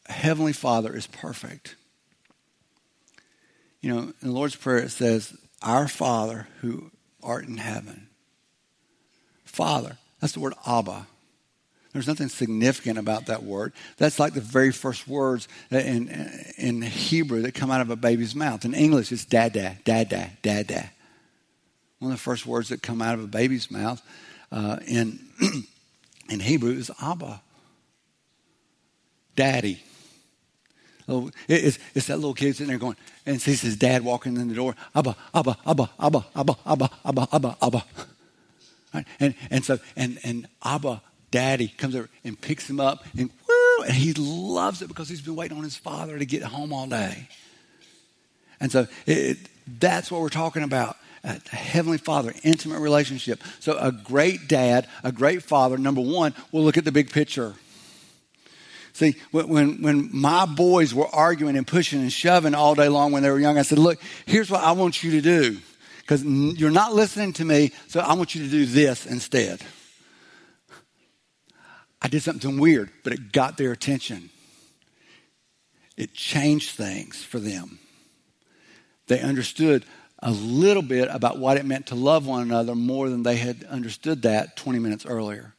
[0.07, 1.77] Heavenly Father is perfect.
[3.81, 6.91] You know, in the Lord's Prayer it says, Our Father who
[7.23, 8.09] art in heaven.
[9.45, 11.07] Father, that's the word Abba.
[11.93, 13.73] There's nothing significant about that word.
[13.97, 16.11] That's like the very first words in,
[16.59, 18.67] in Hebrew that come out of a baby's mouth.
[18.67, 20.91] In English, it's dada, dada, dada.
[22.01, 24.03] One of the first words that come out of a baby's mouth
[24.57, 25.21] uh, in,
[26.31, 27.43] in Hebrew is Abba,
[29.35, 29.83] Daddy.
[31.07, 34.49] Oh, it's, it's that little kid sitting there going, and sees his dad walking in
[34.49, 37.85] the door, Abba, Abba, Abba, Abba, Abba, Abba, Abba, Abba, Abba.
[38.95, 39.05] Right?
[39.21, 43.85] And, and so, and, and Abba, Daddy, comes over and picks him up, and woo,
[43.85, 46.87] and he loves it because he's been waiting on his father to get home all
[46.87, 47.29] day.
[48.59, 50.97] And so, it, That's what we're talking about.
[51.27, 53.43] A Heavenly Father, intimate relationship.
[53.59, 57.55] So, a great dad, a great father, number one, will look at the big picture.
[58.93, 63.25] See, when, when my boys were arguing and pushing and shoving all day long when
[63.25, 65.59] they were young, I said, Look, here's what I want you to do.
[65.99, 69.61] Because you're not listening to me, so I want you to do this instead.
[72.01, 74.31] I did something weird, but it got their attention.
[75.97, 77.81] It changed things for them.
[79.09, 79.85] They understood
[80.21, 83.65] a little bit about what it meant to love one another more than they had
[83.65, 85.55] understood that 20 minutes earlier.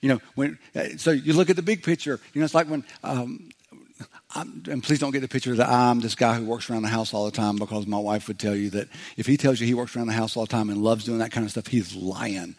[0.00, 0.58] You know, when,
[0.98, 2.20] so you look at the big picture.
[2.34, 3.50] You know, it's like when, um,
[4.34, 7.14] and please don't get the picture that I'm this guy who works around the house
[7.14, 9.74] all the time because my wife would tell you that if he tells you he
[9.74, 11.96] works around the house all the time and loves doing that kind of stuff, he's
[11.96, 12.54] lying.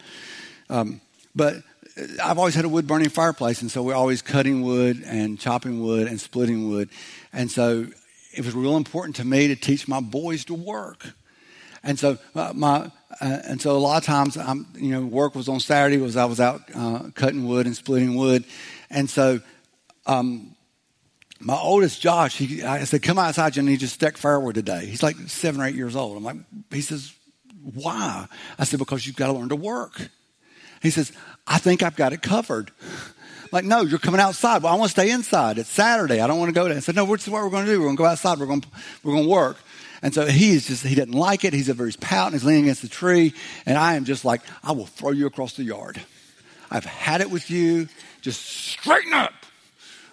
[0.68, 1.00] Um,
[1.36, 1.62] but
[2.22, 5.82] I've always had a wood burning fireplace, and so we're always cutting wood and chopping
[5.82, 6.90] wood and splitting wood.
[7.32, 7.86] And so
[8.34, 11.06] it was real important to me to teach my boys to work.
[11.82, 15.34] And so uh, my uh, and so a lot of times I'm you know work
[15.34, 18.44] was on Saturday was I was out uh, cutting wood and splitting wood,
[18.90, 19.40] and so
[20.06, 20.54] um,
[21.40, 24.86] my oldest Josh he I said come outside you need to just stack firewood today.
[24.86, 26.16] He's like seven or eight years old.
[26.16, 26.36] I'm like
[26.70, 27.14] he says
[27.74, 28.26] why?
[28.58, 30.08] I said because you've got to learn to work.
[30.82, 31.12] He says
[31.46, 32.70] I think I've got it covered.
[33.50, 34.62] Like, no, you're coming outside.
[34.62, 35.56] Well, I want to stay inside.
[35.56, 36.20] It's Saturday.
[36.20, 36.76] I don't want to go there.
[36.76, 37.78] I said, no, what's what we're going to do?
[37.78, 38.38] We're going to go outside.
[38.38, 38.62] We're going
[39.02, 39.56] we're going to work.
[40.02, 41.52] And so he is just, he doesn't like it.
[41.52, 43.34] He's his pout and he's leaning against the tree.
[43.66, 46.00] And I am just like, I will throw you across the yard.
[46.70, 47.88] I've had it with you.
[48.20, 49.32] Just straighten up.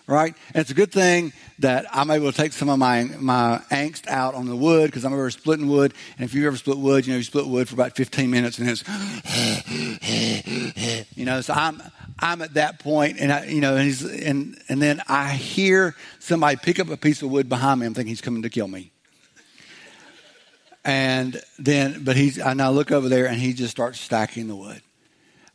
[0.07, 0.35] Right?
[0.53, 4.07] And it's a good thing that I'm able to take some of my, my angst
[4.07, 5.95] out on the wood because I'm ever splitting wood.
[6.17, 8.59] And if you ever split wood, you know, you split wood for about 15 minutes
[8.59, 8.83] and it's,
[11.15, 11.81] you know, so I'm,
[12.19, 15.95] I'm at that point and I, you know, and he's, and, and then I hear
[16.19, 17.87] somebody pick up a piece of wood behind me.
[17.87, 18.91] I'm thinking he's coming to kill me.
[20.85, 24.55] And then, but he's, and I look over there and he just starts stacking the
[24.55, 24.81] wood.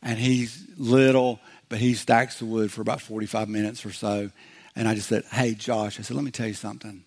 [0.03, 1.39] And he's little,
[1.69, 4.29] but he stacks the wood for about 45 minutes or so.
[4.75, 7.05] And I just said, Hey, Josh, I said, let me tell you something.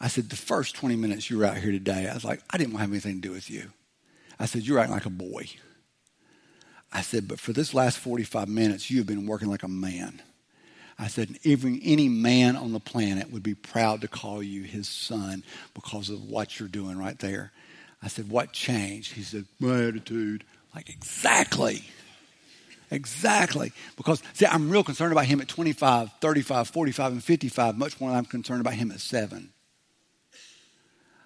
[0.00, 2.58] I said, the first 20 minutes you were out here today, I was like, I
[2.58, 3.70] didn't want to have anything to do with you.
[4.38, 5.48] I said, you're acting like a boy.
[6.92, 10.22] I said, but for this last 45 minutes, you've been working like a man.
[10.98, 14.88] I said, even any man on the planet would be proud to call you his
[14.88, 15.42] son
[15.74, 17.52] because of what you're doing right there.
[18.02, 19.12] I said, what changed?
[19.12, 20.44] He said, my attitude.
[20.74, 21.84] Like, exactly.
[22.90, 23.72] Exactly.
[23.96, 28.10] Because, see, I'm real concerned about him at 25, 35, 45, and 55, much more
[28.10, 29.50] than I'm concerned about him at seven.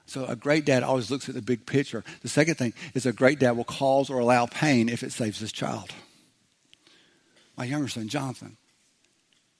[0.06, 2.02] So, a great dad always looks at the big picture.
[2.22, 5.38] The second thing is a great dad will cause or allow pain if it saves
[5.38, 5.92] his child.
[7.56, 8.56] My younger son, Jonathan,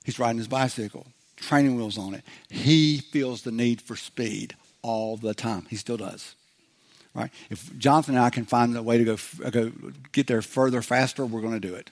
[0.05, 2.23] He's riding his bicycle, training wheels on it.
[2.49, 5.67] He feels the need for speed all the time.
[5.69, 6.35] He still does.
[7.15, 7.31] Right?
[7.51, 9.73] If Jonathan and I can find a way to go, uh, go
[10.13, 11.91] get there further, faster, we're going to do it.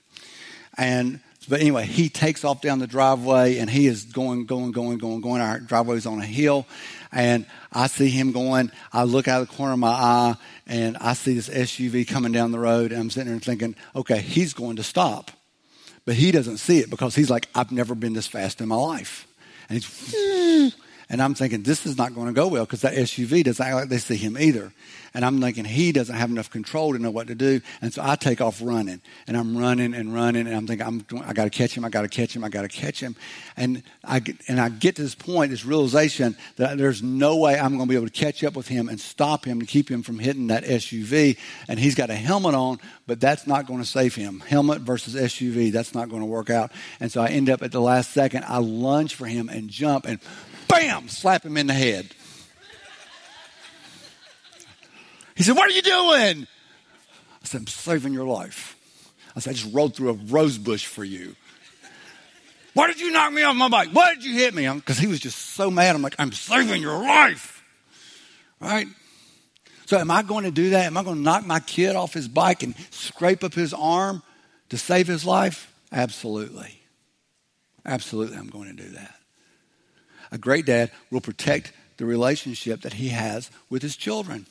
[0.76, 4.98] And but anyway, he takes off down the driveway and he is going, going, going,
[4.98, 5.40] going, going.
[5.40, 6.66] Our driveway's on a hill.
[7.10, 8.70] And I see him going.
[8.92, 10.34] I look out of the corner of my eye
[10.66, 12.92] and I see this SUV coming down the road.
[12.92, 15.30] And I'm sitting there thinking, okay, he's going to stop.
[16.08, 18.76] But he doesn't see it because he's like, I've never been this fast in my
[18.76, 19.26] life.
[19.68, 20.74] And he's,
[21.10, 23.74] and I'm thinking, this is not going to go well because that SUV doesn't act
[23.74, 24.72] like they see him either.
[25.14, 27.62] And I'm thinking he doesn't have enough control to know what to do.
[27.80, 31.04] And so I take off running and I'm running and running and I'm thinking, I'm,
[31.26, 31.82] I got to catch him.
[31.86, 32.44] I got to catch him.
[32.44, 33.16] I got to catch him.
[33.56, 37.58] And I, get, and I get to this point, this realization that there's no way
[37.58, 39.90] I'm going to be able to catch up with him and stop him to keep
[39.90, 41.38] him from hitting that SUV.
[41.68, 44.40] And he's got a helmet on, but that's not going to save him.
[44.40, 46.70] Helmet versus SUV, that's not going to work out.
[47.00, 50.04] And so I end up at the last second, I lunge for him and jump
[50.04, 50.20] and
[50.68, 52.09] bam, slap him in the head.
[55.37, 56.46] He said, What are you doing?
[56.46, 58.76] I said, I'm saving your life.
[59.37, 61.37] I said, I just rode through a rose bush for you.
[62.74, 63.88] Why did you knock me off my bike?
[63.92, 64.68] Why did you hit me?
[64.68, 65.94] Because he was just so mad.
[65.94, 67.64] I'm like, I'm saving your life.
[68.61, 68.87] Right?
[69.87, 70.87] So, am I going to do that?
[70.87, 74.22] Am I going to knock my kid off his bike and scrape up his arm
[74.68, 75.72] to save his life?
[75.90, 76.83] Absolutely.
[77.87, 79.14] Absolutely, I'm going to do that.
[80.30, 84.46] A great dad will protect the relationship that he has with his children.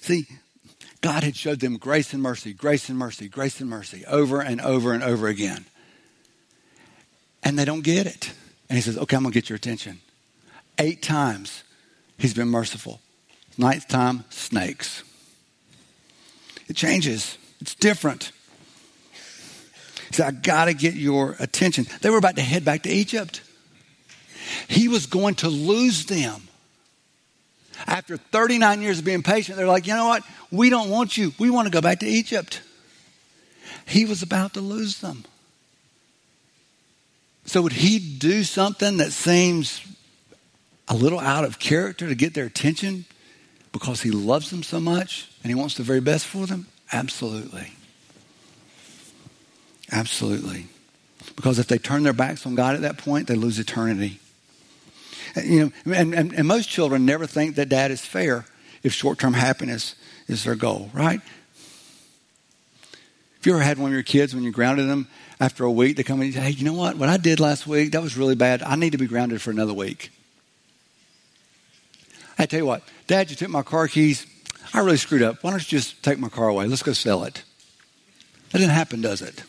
[0.00, 0.26] See,
[1.00, 4.60] God had showed them grace and mercy, grace and mercy, grace and mercy over and
[4.60, 5.66] over and over again.
[7.42, 8.32] And they don't get it.
[8.68, 10.00] And he says, Okay, I'm going to get your attention.
[10.78, 11.62] Eight times
[12.18, 13.00] he's been merciful.
[13.56, 15.02] Ninth time, snakes.
[16.68, 18.32] It changes, it's different.
[20.08, 21.86] He said, I got to get your attention.
[22.00, 23.42] They were about to head back to Egypt.
[24.68, 26.42] He was going to lose them.
[27.86, 30.24] After 39 years of being patient, they're like, you know what?
[30.50, 31.32] We don't want you.
[31.38, 32.62] We want to go back to Egypt.
[33.86, 35.24] He was about to lose them.
[37.46, 39.82] So, would he do something that seems
[40.88, 43.06] a little out of character to get their attention
[43.72, 46.66] because he loves them so much and he wants the very best for them?
[46.92, 47.72] Absolutely.
[49.90, 50.66] Absolutely.
[51.36, 54.20] Because if they turn their backs on God at that point, they lose eternity.
[55.36, 58.46] You know, and, and, and most children never think that dad is fair
[58.82, 59.94] if short term happiness
[60.26, 61.20] is their goal, right?
[63.38, 65.06] If you ever had one of your kids when you grounded them
[65.38, 66.96] after a week, they come and say, Hey, you know what?
[66.96, 68.62] What I did last week, that was really bad.
[68.62, 70.10] I need to be grounded for another week.
[72.38, 74.26] I tell you what, Dad, you took my car keys.
[74.72, 75.42] I really screwed up.
[75.42, 76.66] Why don't you just take my car away?
[76.66, 77.42] Let's go sell it.
[78.50, 79.42] That didn't happen, does it?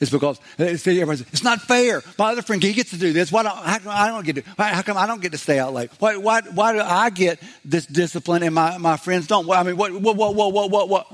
[0.00, 2.02] It's because it's not fair.
[2.18, 3.32] My other friend, he gets to do this.
[3.32, 5.58] Why don't, how come I don't get to, how come I don't get to stay
[5.58, 5.90] out late?
[5.98, 9.50] Why, why, why do I get this discipline and my, my friends don't?
[9.50, 11.12] I mean, what, what, what, what, what, what, what?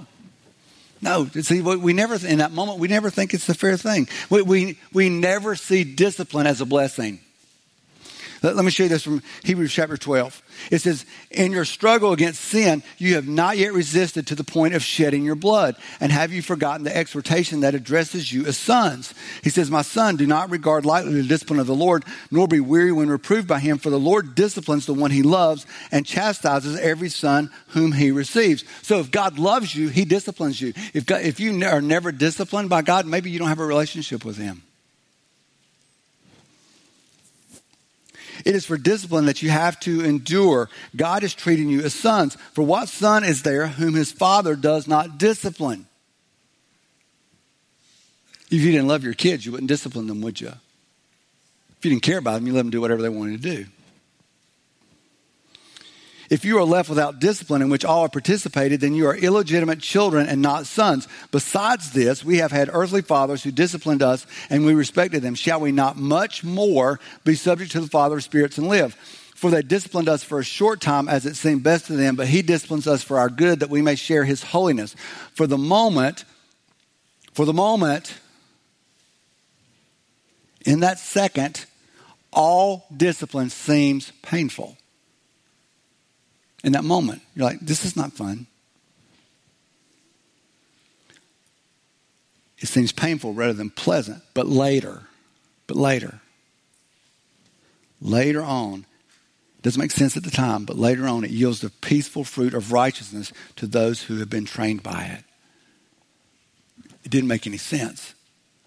[1.01, 4.09] No, see, we never, in that moment, we never think it's the fair thing.
[4.31, 7.21] We, we, we never see discipline as a blessing.
[8.45, 10.43] Let, let me show you this from Hebrews chapter 12.
[10.71, 14.75] It says, In your struggle against sin, you have not yet resisted to the point
[14.75, 15.77] of shedding your blood.
[15.99, 19.15] And have you forgotten the exhortation that addresses you as sons?
[19.43, 22.61] He says, My son, do not regard lightly the discipline of the Lord, nor be
[22.61, 26.79] weary when reproved by him, for the Lord disciplines the one he loves and chastises
[26.79, 28.63] every son whom he receives.
[28.83, 30.75] So if God loves you, he disciplines you.
[30.93, 34.23] If, God, if you are never disciplined by God, maybe you don't have a relationship
[34.23, 34.65] with him.
[38.45, 40.69] It is for discipline that you have to endure.
[40.95, 42.37] God is treating you as sons.
[42.53, 45.87] For what son is there whom his father does not discipline?
[48.51, 50.53] If you didn't love your kids, you wouldn't discipline them, would you?
[51.79, 53.67] If you didn't care about them, you let them do whatever they wanted to do.
[56.31, 59.81] If you are left without discipline in which all have participated, then you are illegitimate
[59.81, 61.07] children and not sons.
[61.31, 65.35] Besides this, we have had earthly fathers who disciplined us and we respected them.
[65.35, 68.95] Shall we not much more be subject to the Father of spirits and live?
[69.35, 72.29] For they disciplined us for a short time as it seemed best to them, but
[72.29, 74.97] he disciplines us for our good that we may share his holiness.
[75.35, 76.25] For the moment,
[77.33, 78.15] for the moment,
[80.65, 81.67] in that second,
[82.33, 84.79] all discipline seems painful
[86.65, 87.23] in that moment.
[87.37, 88.47] You're like, this is not fun.
[92.59, 95.03] It seems painful rather than pleasant, but later,
[95.67, 96.21] but later,
[98.01, 98.87] later on,
[99.61, 102.73] doesn't make sense at the time, but later on it yields the peaceful fruit of
[102.73, 105.25] righteousness to those who have been trained by it.
[107.03, 108.15] It didn't make any sense,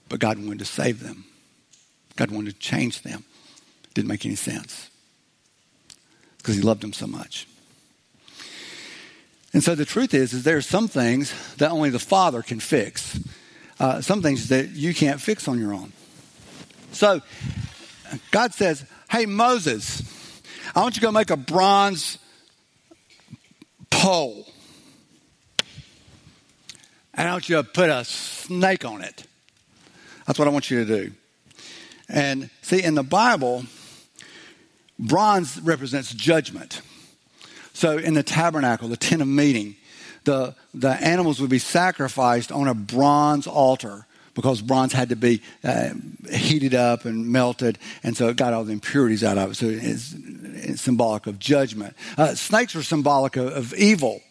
[0.10, 1.26] but God wanted to save them.
[2.16, 3.26] God wanted to change them.
[3.94, 4.90] Didn't make any sense
[6.38, 7.48] because He loved them so much.
[9.58, 12.60] And so the truth is, is there are some things that only the Father can
[12.60, 13.20] fix.
[13.80, 15.94] Uh, some things that you can't fix on your own.
[16.92, 17.22] So
[18.30, 20.04] God says, "Hey Moses,
[20.76, 22.20] I want you to go make a bronze
[23.90, 24.48] pole,
[27.16, 29.26] and I want you to put a snake on it.
[30.28, 31.14] That's what I want you to do."
[32.08, 33.66] And see, in the Bible,
[35.00, 36.84] bronze represents judgment.
[37.78, 39.76] So in the tabernacle, the tent of meeting,
[40.24, 45.44] the, the animals would be sacrificed on a bronze altar because bronze had to be
[45.64, 45.92] uh,
[46.32, 49.56] heated up and melted, and so it got all the impurities out of it.
[49.58, 51.96] So it's, it's symbolic of judgment.
[52.18, 54.22] Uh, snakes are symbolic of, of, evil.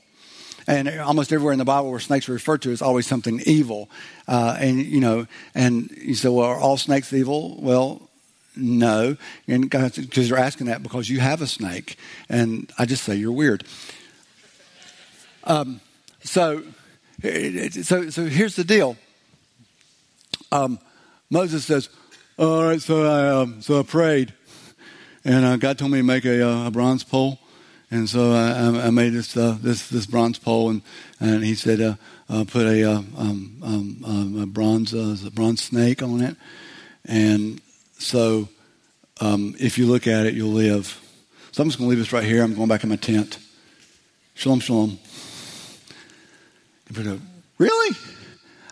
[0.67, 3.89] And almost everywhere in the Bible where snakes are referred to is always something evil.
[4.27, 7.57] Uh, and, you know, and you say, well, are all snakes evil?
[7.61, 8.11] Well,
[8.57, 9.16] no.
[9.47, 11.97] And because you're asking that because you have a snake.
[12.29, 13.64] And I just say you're weird.
[15.45, 15.81] Um,
[16.23, 16.62] so,
[17.23, 18.97] so, so here's the deal.
[20.51, 20.79] Um,
[21.31, 21.88] Moses says,
[22.38, 24.33] "All right, so I um, so I prayed,
[25.25, 27.38] and uh, God told me to make a, uh, a bronze pole,
[27.90, 30.83] and so I, I made this uh, this this bronze pole, and
[31.19, 31.95] and He said uh,
[32.29, 36.37] uh, put a, uh, um, um, um, a bronze a bronze snake on it,
[37.05, 37.61] and
[37.99, 38.49] so
[39.20, 41.01] um, if you look at it, you'll live.
[41.53, 42.42] So I'm just going to leave this right here.
[42.42, 43.38] I'm going back in my tent.
[44.34, 44.99] Shalom, shalom.
[47.59, 47.97] Really?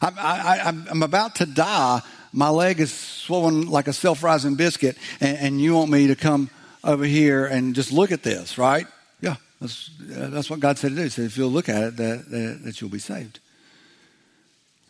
[0.03, 0.61] I'm, I,
[0.91, 2.03] am about to die.
[2.33, 6.17] My leg is swollen like a self rising biscuit, and, and, you want me to
[6.17, 6.51] come
[6.83, 8.87] over here and just look at this, right?
[9.21, 11.03] Yeah, that's, uh, that's what God said to do.
[11.05, 13.39] He said, if you'll look at it, that, that, that you'll be saved.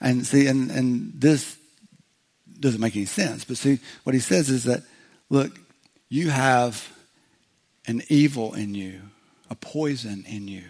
[0.01, 1.57] And see, and, and this
[2.61, 3.45] doesn't make any sense.
[3.45, 4.83] But see, what he says is that,
[5.31, 5.59] look,
[6.09, 6.93] you have
[7.87, 9.01] an evil in you,
[9.51, 10.65] a poison in you,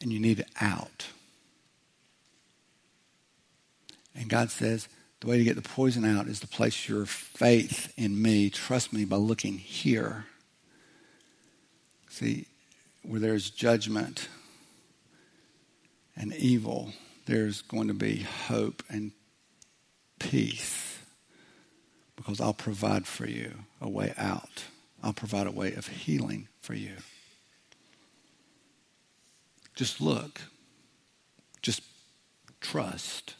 [0.00, 1.06] and you need it out.
[4.14, 4.88] And God says,
[5.20, 8.50] the way to get the poison out is to place your faith in me.
[8.50, 10.26] Trust me by looking here.
[12.10, 12.46] See,
[13.02, 14.28] where there's judgment
[16.16, 16.92] and evil,
[17.26, 19.12] there's going to be hope and
[20.18, 20.98] peace
[22.16, 24.64] because I'll provide for you a way out.
[25.02, 26.94] I'll provide a way of healing for you.
[29.74, 30.40] Just look.
[31.62, 31.82] Just
[32.60, 33.34] trust.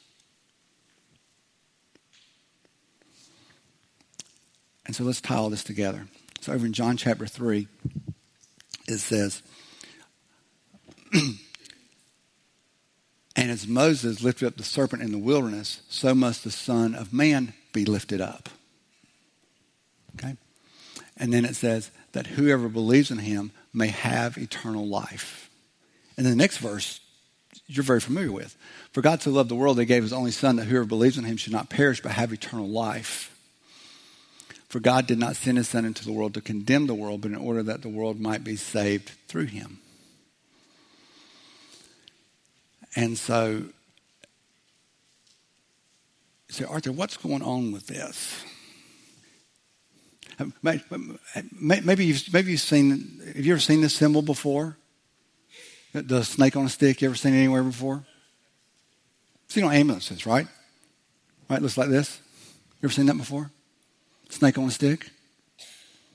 [4.85, 6.07] And so let's tie all this together.
[6.41, 7.66] So over in John chapter 3,
[8.87, 9.43] it says,
[13.47, 17.12] And as Moses lifted up the serpent in the wilderness, so must the Son of
[17.12, 18.49] Man be lifted up.
[20.16, 20.36] Okay?
[21.16, 25.49] And then it says that whoever believes in him may have eternal life.
[26.16, 26.99] And then the next verse,
[27.68, 28.57] you're very familiar with.
[28.90, 31.16] For God so loved the world, that he gave his only Son, that whoever believes
[31.16, 33.32] in him should not perish, but have eternal life.
[34.68, 37.30] For God did not send his Son into the world to condemn the world, but
[37.30, 39.78] in order that the world might be saved through him.
[42.97, 43.64] And so,
[46.49, 48.42] say, Arthur, what's going on with this?
[50.62, 54.78] Maybe you've, maybe you've seen, have you ever seen this symbol before?
[55.92, 58.05] The snake on a stick, you ever seen anywhere before?
[59.49, 60.47] Seen on ambulances, right?
[61.49, 62.20] Right, looks like this.
[62.80, 63.51] You ever seen that before?
[64.30, 65.11] Snake on a stick?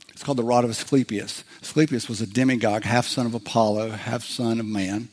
[0.09, 1.43] It's called the rod of Asclepius.
[1.61, 5.09] Asclepius was a demigod, half son of Apollo, half son of man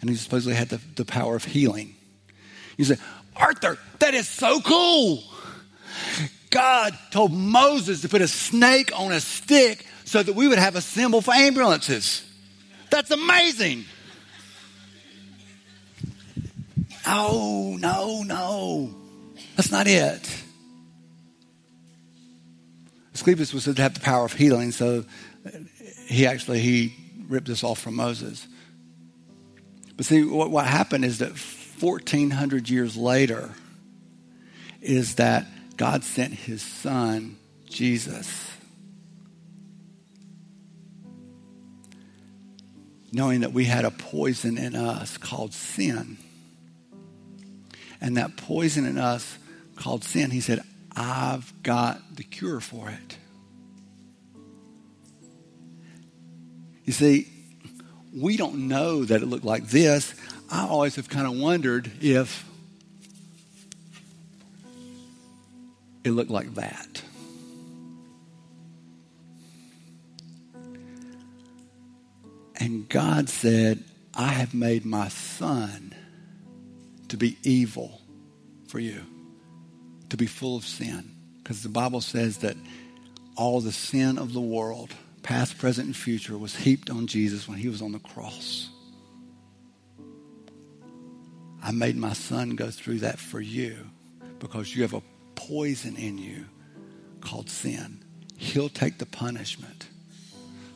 [0.00, 1.94] and he supposedly had the, the power of healing.
[2.76, 2.96] You say,
[3.36, 5.22] Arthur, that is so cool.
[6.50, 10.76] God told Moses to put a snake on a stick so that we would have
[10.76, 12.24] a symbol for ambulances.
[12.90, 13.84] That's amazing.
[17.06, 18.94] No, no, no.
[19.56, 20.42] That's not it.
[23.14, 25.04] Asclepius was said to have the power of healing, so
[26.06, 26.94] he actually he
[27.28, 28.46] ripped this off from Moses.
[29.96, 33.50] But see, what, what happened is that 1,400 years later,
[34.84, 37.36] is that God sent his son,
[37.68, 38.50] Jesus.
[43.10, 46.18] Knowing that we had a poison in us called sin.
[48.00, 49.38] And that poison in us
[49.76, 50.62] called sin, he said,
[50.94, 53.16] I've got the cure for it.
[56.84, 57.28] You see,
[58.16, 60.14] we don't know that it looked like this.
[60.50, 62.48] I always have kind of wondered if
[66.04, 67.02] it looked like that.
[72.56, 73.82] And God said,
[74.14, 75.94] I have made my son
[77.08, 78.00] to be evil
[78.68, 79.02] for you,
[80.10, 81.10] to be full of sin.
[81.42, 82.56] Because the Bible says that
[83.36, 84.94] all the sin of the world
[85.24, 88.70] past, present, and future, was heaped on Jesus when he was on the cross.
[91.60, 93.90] I made my son go through that for you
[94.38, 95.02] because you have a
[95.34, 96.44] poison in you
[97.22, 98.04] called sin.
[98.36, 99.88] He'll take the punishment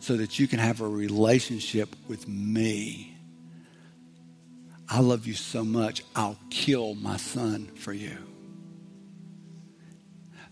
[0.00, 3.14] so that you can have a relationship with me.
[4.88, 8.16] I love you so much, I'll kill my son for you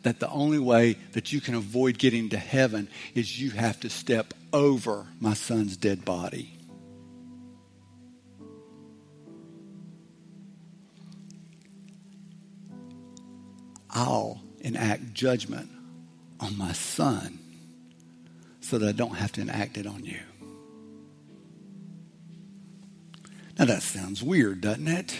[0.06, 3.90] that the only way that you can avoid getting to heaven is you have to
[3.90, 6.56] step over my son's dead body.
[13.90, 15.68] I'll enact judgment
[16.38, 17.40] on my son
[18.60, 20.20] so that I don't have to enact it on you.
[23.58, 25.18] Now that sounds weird, doesn't it?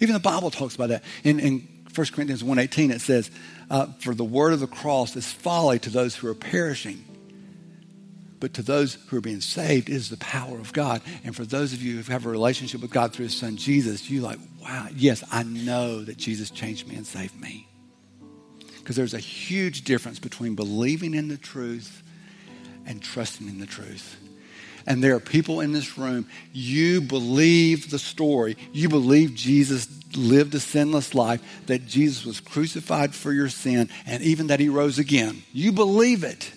[0.00, 1.04] Even the Bible talks about that.
[1.22, 3.30] In, in 1 Corinthians 1.18 it says,
[3.70, 7.04] uh, For the word of the cross is folly to those who are perishing.
[8.40, 11.02] But to those who are being saved is the power of God.
[11.24, 14.10] And for those of you who have a relationship with God through his son Jesus,
[14.10, 17.68] you like, wow, yes, I know that Jesus changed me and saved me.
[18.78, 22.02] Because there's a huge difference between believing in the truth
[22.86, 24.18] and trusting in the truth.
[24.86, 28.56] And there are people in this room, you believe the story.
[28.72, 34.22] You believe Jesus lived a sinless life, that Jesus was crucified for your sin, and
[34.22, 35.42] even that he rose again.
[35.52, 36.52] You believe it.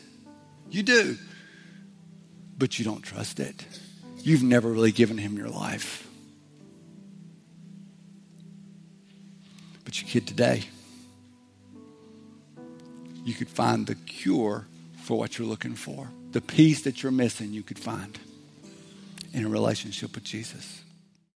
[0.69, 1.17] You do.
[2.57, 3.65] But you don't trust it.
[4.17, 6.07] You've never really given him your life.
[9.85, 10.63] But you kid today,
[13.23, 14.67] you could find the cure
[15.03, 18.19] for what you're looking for the peace that you're missing, you could find
[19.33, 20.83] in a relationship with Jesus.